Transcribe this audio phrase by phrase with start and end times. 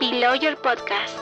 [0.00, 1.18] Below Your Podcast.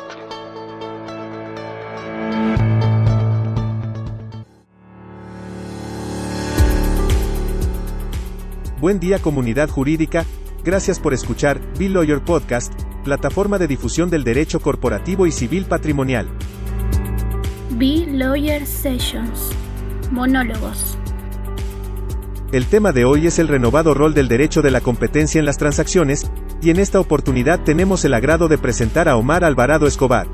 [8.79, 10.27] Buen día comunidad jurídica,
[10.62, 16.29] gracias por escuchar Bill Lawyer Podcast, plataforma de difusión del derecho corporativo y civil patrimonial.
[17.70, 19.52] Be Lawyer Sessions.
[20.11, 20.98] Monólogos.
[22.52, 25.56] El tema de hoy es el renovado rol del derecho de la competencia en las
[25.56, 26.30] transacciones,
[26.62, 30.26] y en esta oportunidad tenemos el agrado de presentar a Omar Alvarado Escobar.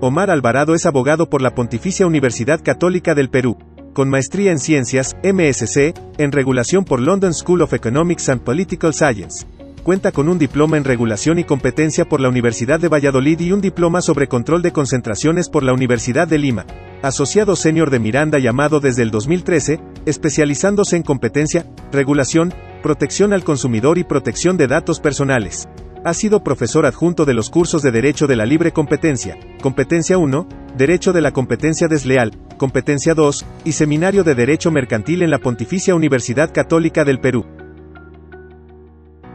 [0.00, 3.58] Omar Alvarado es abogado por la Pontificia Universidad Católica del Perú,
[3.92, 9.46] con maestría en Ciencias, MSc, en Regulación por London School of Economics and Political Science.
[9.82, 13.60] Cuenta con un diploma en Regulación y Competencia por la Universidad de Valladolid y un
[13.60, 16.66] diploma sobre Control de Concentraciones por la Universidad de Lima.
[17.02, 23.98] Asociado senior de Miranda llamado desde el 2013, especializándose en competencia, regulación, protección al consumidor
[23.98, 25.68] y protección de datos personales.
[26.04, 30.46] Ha sido profesor adjunto de los cursos de Derecho de la Libre Competencia, Competencia 1,
[30.76, 35.94] Derecho de la Competencia Desleal, Competencia 2, y Seminario de Derecho Mercantil en la Pontificia
[35.94, 37.44] Universidad Católica del Perú.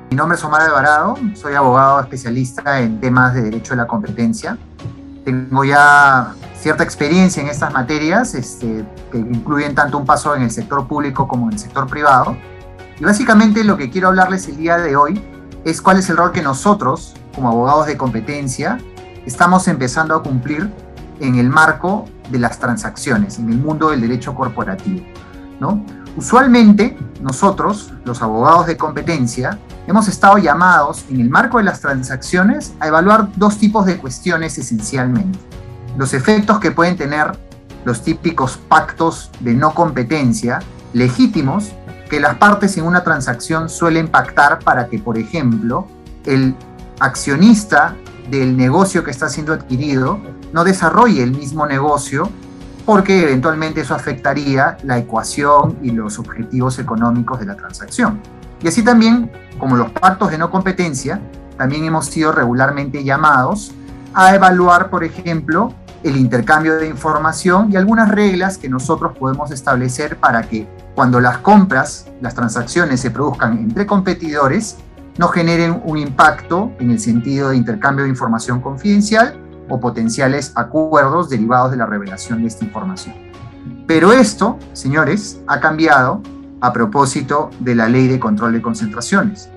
[0.10, 4.58] Mi nombre es Omar Alvarado, soy abogado especialista en temas de derecho de la competencia.
[5.24, 10.52] Tengo ya cierta experiencia en estas materias, este, que incluyen tanto un paso en el
[10.52, 12.38] sector público como en el sector privado.
[13.00, 15.22] Y básicamente lo que quiero hablarles el día de hoy
[15.66, 18.78] es cuál es el rol que nosotros, como abogados de competencia,
[19.26, 20.72] estamos empezando a cumplir
[21.20, 25.06] en el marco de las transacciones, en el mundo del derecho corporativo.
[25.60, 25.84] ¿no?
[26.16, 32.74] Usualmente, nosotros, los abogados de competencia, hemos estado llamados en el marco de las transacciones
[32.80, 35.38] a evaluar dos tipos de cuestiones esencialmente.
[35.98, 37.38] Los efectos que pueden tener
[37.84, 40.60] los típicos pactos de no competencia
[40.94, 41.72] legítimos
[42.10, 45.88] que las partes en una transacción suelen pactar para que, por ejemplo,
[46.26, 46.56] el
[47.00, 47.96] accionista
[48.30, 50.20] del negocio que está siendo adquirido
[50.54, 52.30] no desarrolle el mismo negocio
[52.86, 58.22] porque eventualmente eso afectaría la ecuación y los objetivos económicos de la transacción.
[58.62, 61.20] Y así también, como los pactos de no competencia,
[61.58, 63.72] también hemos sido regularmente llamados
[64.14, 70.18] a evaluar, por ejemplo, el intercambio de información y algunas reglas que nosotros podemos establecer
[70.18, 74.78] para que cuando las compras, las transacciones se produzcan entre competidores,
[75.18, 79.38] no generen un impacto en el sentido de intercambio de información confidencial
[79.70, 83.14] o potenciales acuerdos derivados de la revelación de esta información.
[83.86, 86.22] Pero esto, señores, ha cambiado
[86.62, 89.50] a propósito de la ley de control de concentraciones.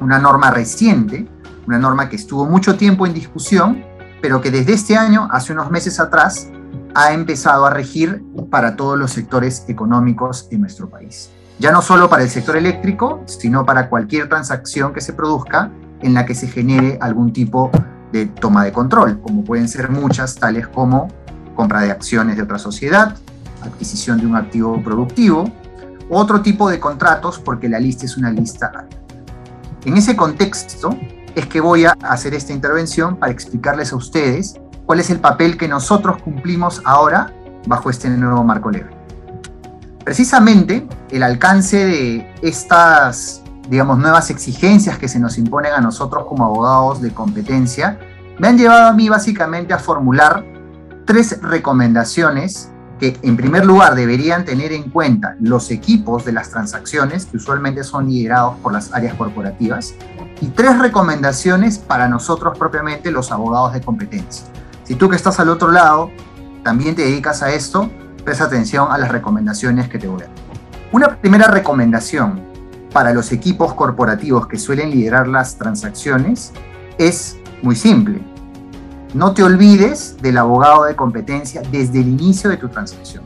[0.00, 1.28] Una norma reciente,
[1.66, 3.84] una norma que estuvo mucho tiempo en discusión,
[4.22, 6.48] pero que desde este año, hace unos meses atrás,
[6.94, 11.30] ha empezado a regir para todos los sectores económicos en nuestro país.
[11.58, 16.14] Ya no solo para el sector eléctrico, sino para cualquier transacción que se produzca en
[16.14, 17.70] la que se genere algún tipo
[18.12, 21.08] de toma de control, como pueden ser muchas, tales como
[21.54, 23.16] compra de acciones de otra sociedad,
[23.62, 25.52] adquisición de un activo productivo,
[26.08, 28.86] otro tipo de contratos porque la lista es una lista.
[29.84, 30.96] En ese contexto
[31.34, 34.54] es que voy a hacer esta intervención para explicarles a ustedes
[34.90, 37.32] cuál es el papel que nosotros cumplimos ahora
[37.64, 38.90] bajo este nuevo marco legal.
[40.04, 46.44] Precisamente el alcance de estas digamos, nuevas exigencias que se nos imponen a nosotros como
[46.44, 48.00] abogados de competencia,
[48.40, 50.44] me han llevado a mí básicamente a formular
[51.04, 57.26] tres recomendaciones que en primer lugar deberían tener en cuenta los equipos de las transacciones,
[57.26, 59.94] que usualmente son liderados por las áreas corporativas,
[60.40, 64.46] y tres recomendaciones para nosotros propiamente los abogados de competencia.
[64.90, 66.10] Si tú que estás al otro lado
[66.64, 67.88] también te dedicas a esto,
[68.24, 70.34] presta atención a las recomendaciones que te voy a dar.
[70.90, 72.40] Una primera recomendación
[72.92, 76.50] para los equipos corporativos que suelen liderar las transacciones
[76.98, 78.20] es muy simple.
[79.14, 83.22] No te olvides del abogado de competencia desde el inicio de tu transacción.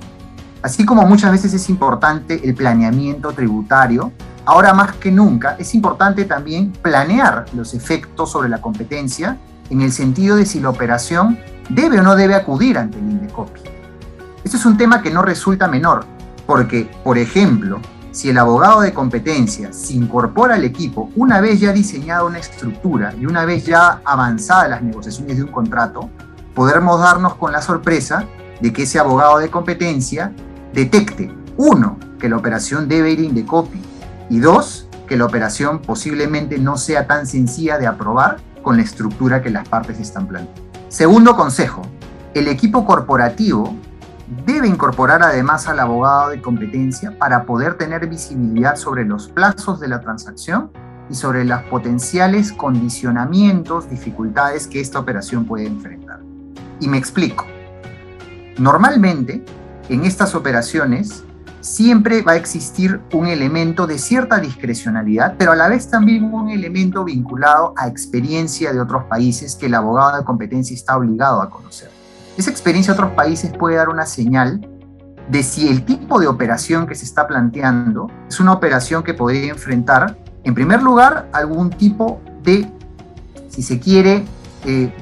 [0.61, 4.13] Así como muchas veces es importante el planeamiento tributario,
[4.45, 9.39] ahora más que nunca es importante también planear los efectos sobre la competencia
[9.71, 11.39] en el sentido de si la operación
[11.69, 13.61] debe o no debe acudir ante el INDECOPI.
[14.45, 16.05] Esto es un tema que no resulta menor,
[16.47, 17.81] porque, por ejemplo,
[18.13, 23.13] si el abogado de competencia se incorpora al equipo una vez ya diseñada una estructura
[23.19, 26.11] y una vez ya avanzadas las negociaciones de un contrato,
[26.55, 28.25] podremos darnos con la sorpresa
[28.61, 30.33] de que ese abogado de competencia
[30.73, 33.83] detecte, uno, que la operación debe ir in the copy
[34.31, 39.43] y dos, que la operación posiblemente no sea tan sencilla de aprobar con la estructura
[39.43, 40.64] que las partes están planteando.
[40.95, 41.83] Segundo consejo,
[42.35, 43.75] el equipo corporativo
[44.47, 49.89] debe incorporar además al abogado de competencia para poder tener visibilidad sobre los plazos de
[49.89, 50.71] la transacción
[51.11, 56.21] y sobre los potenciales condicionamientos, dificultades que esta operación puede enfrentar.
[56.79, 57.45] Y me explico.
[58.57, 59.45] Normalmente,
[59.89, 61.25] en estas operaciones,
[61.65, 66.51] siempre va a existir un elemento de cierta discrecionalidad, pero a la vez también un
[66.51, 71.49] elemento vinculado a experiencia de otros países que el abogado de competencia está obligado a
[71.49, 71.91] conocer.
[72.37, 74.69] Esa experiencia de otros países puede dar una señal
[75.31, 79.51] de si el tipo de operación que se está planteando es una operación que podría
[79.51, 82.71] enfrentar, en primer lugar, algún tipo de,
[83.49, 84.23] si se quiere,
[84.67, 84.93] eh,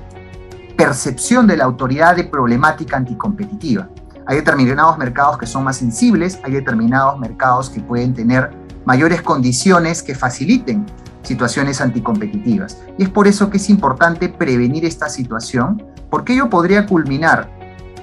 [0.76, 3.88] percepción de la autoridad de problemática anticompetitiva.
[4.26, 8.50] Hay determinados mercados que son más sensibles, hay determinados mercados que pueden tener
[8.84, 10.86] mayores condiciones que faciliten
[11.22, 12.78] situaciones anticompetitivas.
[12.98, 17.48] Y es por eso que es importante prevenir esta situación, porque ello podría culminar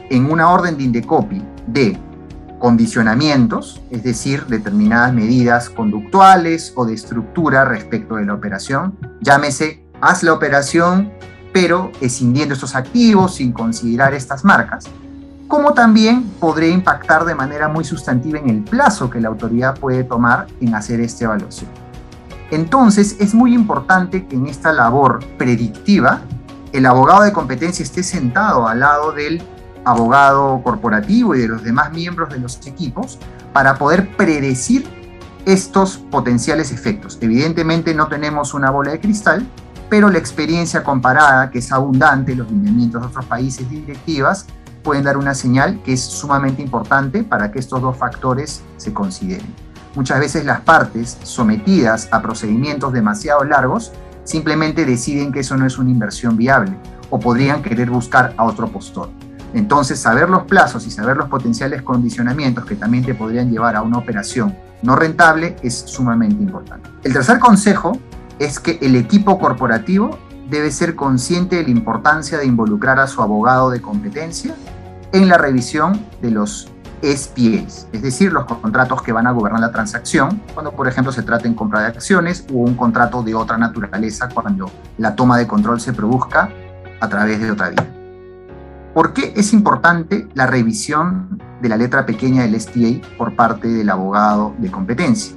[0.10, 1.98] en una orden de Indecopi de
[2.60, 8.98] condicionamientos, es decir, determinadas medidas conductuales o de estructura respecto de la operación.
[9.22, 11.12] Llámese, haz la operación,
[11.54, 14.86] pero escindiendo estos activos sin considerar estas marcas,
[15.50, 20.04] como también podría impactar de manera muy sustantiva en el plazo que la autoridad puede
[20.04, 21.72] tomar en hacer esta evaluación.
[22.52, 26.22] Entonces, es muy importante que en esta labor predictiva,
[26.72, 29.42] el abogado de competencia esté sentado al lado del
[29.86, 33.18] abogado corporativo y de los demás miembros de los equipos
[33.52, 34.88] para poder predecir
[35.48, 37.18] estos potenciales efectos.
[37.22, 39.48] Evidentemente no tenemos una bola de cristal,
[39.90, 44.46] pero la experiencia comparada, que es abundante, los lineamientos de otros países directivas,
[44.90, 49.46] pueden dar una señal que es sumamente importante para que estos dos factores se consideren.
[49.94, 53.92] Muchas veces las partes sometidas a procedimientos demasiado largos
[54.24, 56.76] simplemente deciden que eso no es una inversión viable
[57.12, 59.12] o podrían querer buscar a otro postor.
[59.54, 63.84] Entonces, saber los plazos y saber los potenciales condicionamientos que también te podrían llevar a
[63.84, 66.90] una operación no rentable es sumamente importante.
[67.04, 67.96] El tercer consejo
[68.40, 70.18] es que el equipo corporativo
[70.50, 74.56] debe ser consciente de la importancia de involucrar a su abogado de competencia
[75.12, 76.70] en la revisión de los
[77.02, 81.24] SPAs, es decir, los contratos que van a gobernar la transacción, cuando por ejemplo se
[81.24, 85.48] trata en compra de acciones o un contrato de otra naturaleza cuando la toma de
[85.48, 86.50] control se produzca
[87.00, 87.88] a través de otra vía.
[88.94, 93.90] ¿Por qué es importante la revisión de la letra pequeña del STA por parte del
[93.90, 95.36] abogado de competencia?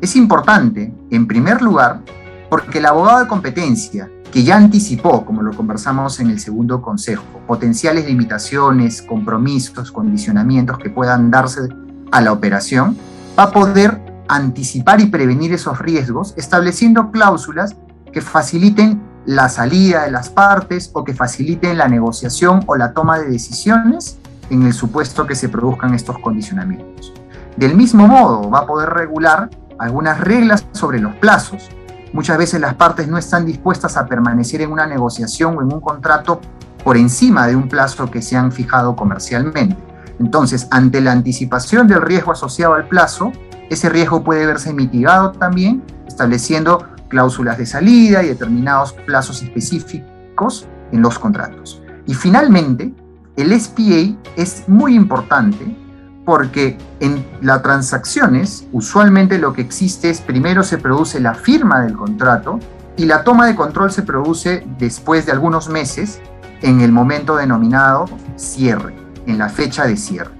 [0.00, 2.00] Es importante, en primer lugar,
[2.48, 7.22] porque el abogado de competencia, que ya anticipó, como lo conversamos en el segundo consejo,
[7.46, 11.68] potenciales limitaciones, compromisos, condicionamientos que puedan darse
[12.10, 12.96] a la operación,
[13.38, 17.76] va a poder anticipar y prevenir esos riesgos estableciendo cláusulas
[18.10, 23.18] que faciliten la salida de las partes o que faciliten la negociación o la toma
[23.18, 24.18] de decisiones
[24.48, 27.12] en el supuesto que se produzcan estos condicionamientos.
[27.56, 31.68] Del mismo modo, va a poder regular algunas reglas sobre los plazos.
[32.12, 35.80] Muchas veces las partes no están dispuestas a permanecer en una negociación o en un
[35.80, 36.40] contrato
[36.84, 39.76] por encima de un plazo que se han fijado comercialmente.
[40.20, 43.32] Entonces, ante la anticipación del riesgo asociado al plazo,
[43.70, 51.00] ese riesgo puede verse mitigado también estableciendo cláusulas de salida y determinados plazos específicos en
[51.00, 51.82] los contratos.
[52.06, 52.94] Y finalmente,
[53.36, 55.76] el SPA es muy importante
[56.24, 61.96] porque en las transacciones usualmente lo que existe es primero se produce la firma del
[61.96, 62.58] contrato
[62.96, 66.20] y la toma de control se produce después de algunos meses
[66.60, 68.04] en el momento denominado
[68.36, 68.94] cierre,
[69.26, 70.32] en la fecha de cierre.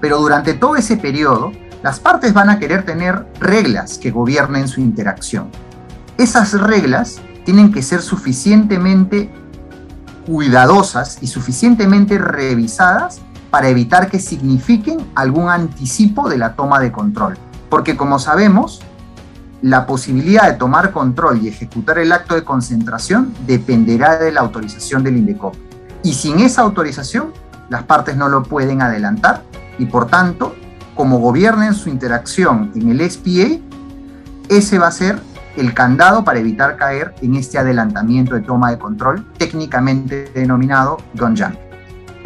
[0.00, 4.80] Pero durante todo ese periodo, las partes van a querer tener reglas que gobiernen su
[4.80, 5.50] interacción
[6.18, 9.30] esas reglas tienen que ser suficientemente
[10.26, 13.20] cuidadosas y suficientemente revisadas
[13.56, 17.38] para evitar que signifiquen algún anticipo de la toma de control.
[17.70, 18.82] Porque como sabemos,
[19.62, 25.02] la posibilidad de tomar control y ejecutar el acto de concentración dependerá de la autorización
[25.02, 25.54] del INDECOP.
[26.02, 27.32] Y sin esa autorización,
[27.70, 29.42] las partes no lo pueden adelantar
[29.78, 30.54] y por tanto,
[30.94, 33.58] como gobiernen su interacción en el SPA,
[34.50, 35.18] ese va a ser
[35.56, 41.65] el candado para evitar caer en este adelantamiento de toma de control, técnicamente denominado jump.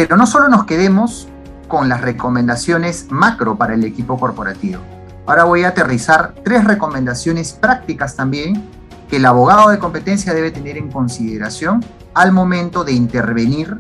[0.01, 1.29] Pero no solo nos quedemos
[1.69, 4.81] con las recomendaciones macro para el equipo corporativo.
[5.27, 8.67] Ahora voy a aterrizar tres recomendaciones prácticas también
[9.11, 13.79] que el abogado de competencia debe tener en consideración al momento de intervenir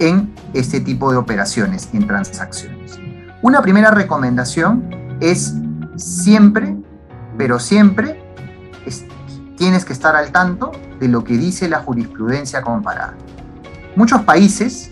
[0.00, 3.00] en este tipo de operaciones, en transacciones.
[3.40, 5.54] Una primera recomendación es
[5.96, 6.76] siempre,
[7.38, 8.22] pero siempre,
[9.56, 13.14] tienes que estar al tanto de lo que dice la jurisprudencia comparada.
[13.96, 14.90] Muchos países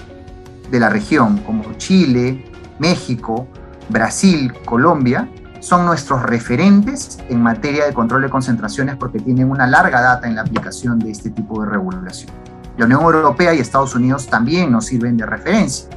[0.71, 2.45] de la región, como Chile,
[2.79, 3.47] México,
[3.89, 5.29] Brasil, Colombia,
[5.61, 10.35] son nuestros referentes en materia de control de concentraciones porque tienen una larga data en
[10.35, 12.31] la aplicación de este tipo de regulación.
[12.77, 15.89] La Unión Europea y Estados Unidos también nos sirven de referencia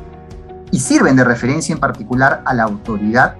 [0.72, 3.36] y sirven de referencia en particular a la autoridad,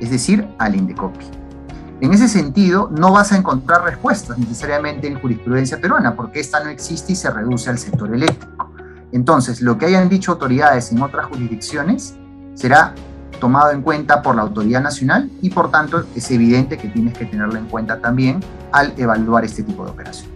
[0.00, 1.26] es decir, al INDECOPI.
[2.00, 6.70] En ese sentido, no vas a encontrar respuestas necesariamente en jurisprudencia peruana, porque esta no
[6.70, 8.67] existe y se reduce al sector eléctrico.
[9.12, 12.16] Entonces, lo que hayan dicho autoridades en otras jurisdicciones
[12.54, 12.94] será
[13.40, 17.24] tomado en cuenta por la autoridad nacional y por tanto es evidente que tienes que
[17.24, 18.40] tenerlo en cuenta también
[18.72, 20.30] al evaluar este tipo de operación.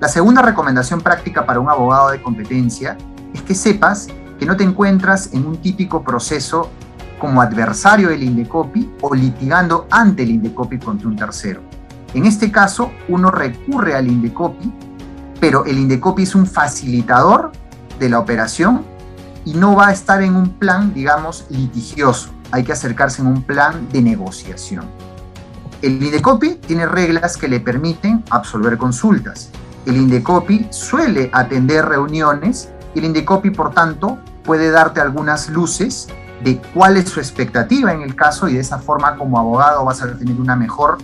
[0.00, 2.96] La segunda recomendación práctica para un abogado de competencia
[3.34, 4.08] es que sepas
[4.38, 6.70] que no te encuentras en un típico proceso
[7.18, 11.60] como adversario del Indecopi o litigando ante el Indecopi contra un tercero.
[12.14, 14.72] En este caso, uno recurre al Indecopi,
[15.38, 17.52] pero el Indecopi es un facilitador
[18.00, 18.84] de la operación
[19.44, 22.30] y no va a estar en un plan, digamos, litigioso.
[22.50, 24.84] Hay que acercarse en un plan de negociación.
[25.82, 29.50] El Indecopi tiene reglas que le permiten absolver consultas.
[29.86, 36.08] El Indecopi suele atender reuniones el Indecopi, por tanto, puede darte algunas luces
[36.42, 40.02] de cuál es su expectativa en el caso y de esa forma como abogado vas
[40.02, 40.98] a tener una mejor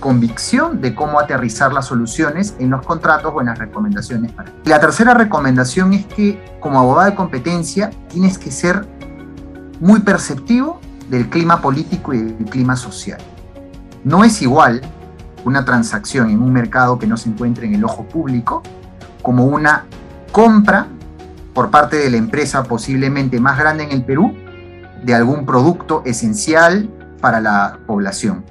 [0.00, 4.32] convicción de cómo aterrizar las soluciones en los contratos o en las recomendaciones.
[4.32, 8.86] Para la tercera recomendación es que como abogado de competencia tienes que ser
[9.80, 13.18] muy perceptivo del clima político y del clima social.
[14.04, 14.82] No es igual
[15.44, 18.62] una transacción en un mercado que no se encuentre en el ojo público
[19.22, 19.84] como una
[20.32, 20.86] compra
[21.54, 24.34] por parte de la empresa posiblemente más grande en el Perú
[25.02, 26.88] de algún producto esencial
[27.20, 28.44] para la población.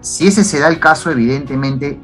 [0.00, 2.00] Si ese se da el caso, evidentemente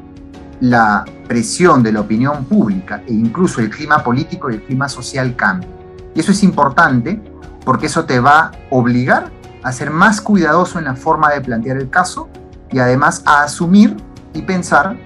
[0.60, 5.34] la presión de la opinión pública e incluso el clima político y el clima social
[5.34, 5.68] cambia.
[6.14, 7.20] Y eso es importante
[7.64, 9.30] porque eso te va a obligar
[9.62, 12.28] a ser más cuidadoso en la forma de plantear el caso
[12.70, 13.96] y además a asumir
[14.32, 14.96] y pensar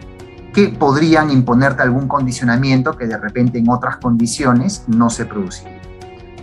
[0.53, 5.81] que podrían imponerte algún condicionamiento que de repente en otras condiciones no se produciría.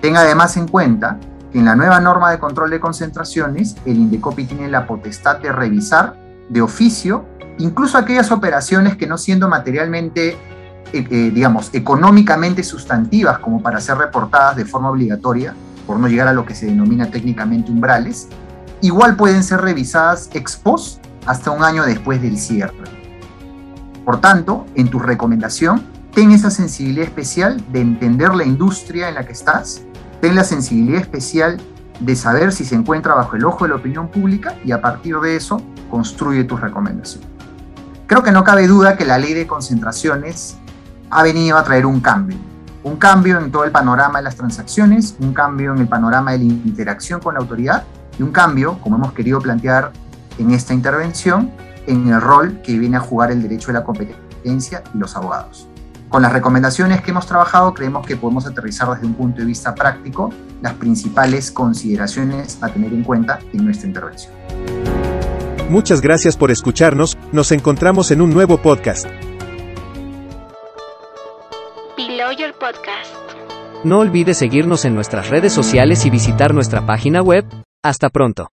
[0.02, 1.20] Tenga además en cuenta
[1.52, 5.52] que en la nueva norma de control de concentraciones, el INDECOPI tiene la potestad de
[5.52, 7.26] revisar de oficio
[7.60, 10.38] incluso aquellas operaciones que no siendo materialmente, eh,
[10.94, 15.54] eh, digamos, económicamente sustantivas como para ser reportadas de forma obligatoria,
[15.86, 18.28] por no llegar a lo que se denomina técnicamente umbrales,
[18.82, 22.76] igual pueden ser revisadas ex post hasta un año después del cierre.
[24.06, 29.26] Por tanto, en tu recomendación, ten esa sensibilidad especial de entender la industria en la
[29.26, 29.82] que estás,
[30.22, 31.58] ten la sensibilidad especial
[32.00, 35.20] de saber si se encuentra bajo el ojo de la opinión pública y a partir
[35.20, 37.24] de eso construye tu recomendación.
[38.08, 40.58] Creo que no cabe duda que la ley de concentraciones
[41.10, 42.38] ha venido a traer un cambio.
[42.84, 46.40] Un cambio en todo el panorama de las transacciones, un cambio en el panorama de
[46.40, 47.84] la interacción con la autoridad
[48.18, 49.92] y un cambio, como hemos querido plantear
[50.38, 51.52] en esta intervención,
[51.86, 55.68] en el rol que viene a jugar el derecho de la competencia y los abogados.
[56.10, 59.76] Con las recomendaciones que hemos trabajado, creemos que podemos aterrizar desde un punto de vista
[59.76, 60.30] práctico
[60.62, 64.37] las principales consideraciones a tener en cuenta en nuestra intervención.
[65.70, 69.06] Muchas gracias por escucharnos, nos encontramos en un nuevo podcast.
[71.98, 73.14] Below Your Podcast.
[73.84, 77.46] No olvides seguirnos en nuestras redes sociales y visitar nuestra página web.
[77.84, 78.50] Hasta pronto.